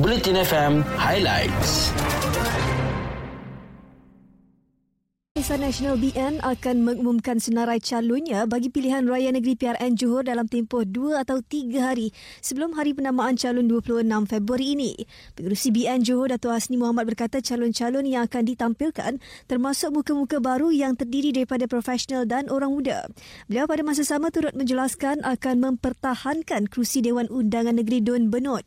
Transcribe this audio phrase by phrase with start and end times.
[0.00, 1.92] Bulletin FM Highlights.
[5.36, 10.88] Barisan Nasional BN akan mengumumkan senarai calonnya bagi pilihan raya negeri PRN Johor dalam tempoh
[10.88, 14.96] dua atau tiga hari sebelum hari penamaan calon 26 Februari ini.
[15.36, 19.20] Pengerusi BN Johor Dato' Hasni Muhammad berkata calon-calon yang akan ditampilkan
[19.52, 23.04] termasuk muka-muka baru yang terdiri daripada profesional dan orang muda.
[23.52, 28.64] Beliau pada masa sama turut menjelaskan akan mempertahankan kerusi Dewan Undangan Negeri Don Benot.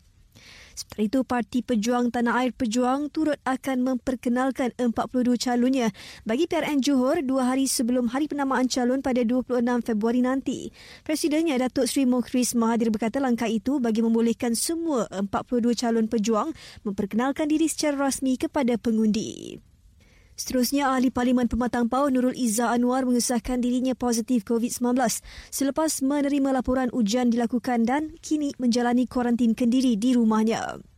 [0.74, 5.94] Seperti itu, Parti Pejuang Tanah Air Pejuang turut akan memperkenalkan 42 calonnya
[6.26, 10.74] bagi PRN Johor dua hari sebelum hari penamaan calon pada 26 Februari nanti.
[11.06, 16.50] Presidennya Datuk Seri Mukhris Mahathir berkata langkah itu bagi membolehkan semua 42 calon pejuang
[16.82, 19.73] memperkenalkan diri secara rasmi kepada pengundi.
[20.34, 24.98] Seterusnya, Ahli Parlimen Pematang Pau Nurul Izzah Anwar mengesahkan dirinya positif COVID-19
[25.54, 30.93] selepas menerima laporan ujian dilakukan dan kini menjalani kuarantin kendiri di rumahnya.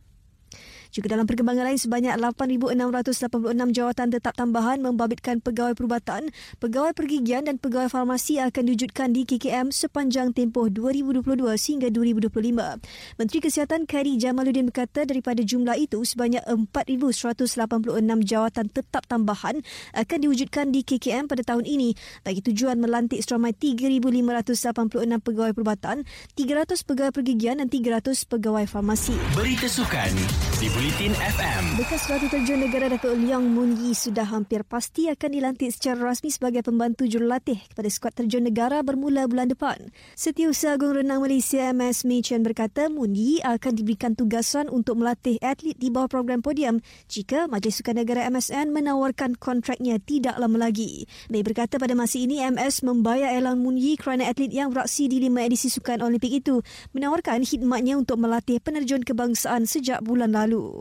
[0.96, 7.60] Juga dalam perkembangan lain, sebanyak 8,686 jawatan tetap tambahan membabitkan pegawai perubatan, pegawai pergigian dan
[7.60, 12.80] pegawai farmasi akan diwujudkan di KKM sepanjang tempoh 2022 hingga 2025.
[13.20, 17.92] Menteri Kesihatan Khairi Jamaluddin berkata daripada jumlah itu, sebanyak 4,186
[18.24, 19.60] jawatan tetap tambahan
[19.92, 21.92] akan diwujudkan di KKM pada tahun ini
[22.24, 26.08] bagi tujuan melantik seramai 3,586 pegawai perubatan,
[26.40, 29.12] 300 pegawai pergigian dan 300 pegawai farmasi.
[29.36, 30.16] Berita sukan
[30.56, 31.82] di Bulletin FM.
[31.82, 36.30] Bekas Ratu Terjun Negara Datuk Leong Moon Yi sudah hampir pasti akan dilantik secara rasmi
[36.30, 39.90] sebagai pembantu jurulatih kepada skuad terjun negara bermula bulan depan.
[40.14, 45.42] Setiausaha Agung Renang Malaysia MS Mei Chen berkata Moon Yi akan diberikan tugasan untuk melatih
[45.42, 46.78] atlet di bawah program podium
[47.10, 51.10] jika Majlis Sukan Negara MSN menawarkan kontraknya tidak lama lagi.
[51.34, 55.18] Mei berkata pada masa ini MS membayar Elan Moon Yi kerana atlet yang beraksi di
[55.18, 56.62] lima edisi Sukan Olimpik itu
[56.94, 60.75] menawarkan khidmatnya untuk melatih penerjun kebangsaan sejak bulan lalu.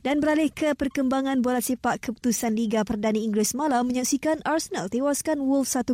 [0.00, 5.76] Dan beralih ke perkembangan bola sepak keputusan Liga Perdana Inggeris malam menyaksikan Arsenal tewaskan Wolves
[5.76, 5.92] 1-0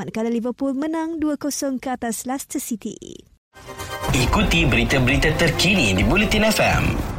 [0.00, 2.96] manakala Liverpool menang 2-0 ke atas Leicester City.
[4.16, 7.17] Ikuti berita-berita terkini di Bulletin FM.